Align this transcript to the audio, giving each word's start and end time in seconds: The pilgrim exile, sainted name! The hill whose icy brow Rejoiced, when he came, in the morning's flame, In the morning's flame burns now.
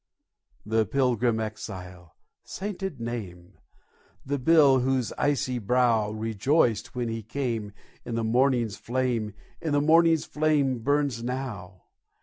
The 0.65 0.87
pilgrim 0.87 1.39
exile, 1.39 2.15
sainted 2.43 2.99
name! 2.99 3.59
The 4.25 4.39
hill 4.39 4.79
whose 4.79 5.13
icy 5.15 5.59
brow 5.59 6.09
Rejoiced, 6.09 6.95
when 6.95 7.07
he 7.07 7.21
came, 7.21 7.71
in 8.03 8.15
the 8.15 8.23
morning's 8.23 8.77
flame, 8.77 9.35
In 9.61 9.73
the 9.73 9.79
morning's 9.81 10.25
flame 10.25 10.79
burns 10.79 11.21
now. 11.23 11.83